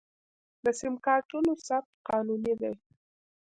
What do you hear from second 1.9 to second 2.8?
قانوني دی؟